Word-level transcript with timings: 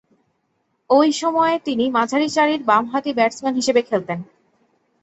ঐ 0.89 0.99
সময়ে 1.21 1.55
তিনি 1.65 1.85
মাঝারিসারির 1.89 2.61
বামহাতি 2.63 3.11
ব্যাটসম্যান 3.13 3.53
হিসেবে 3.55 3.81
খেলতেন। 3.81 4.19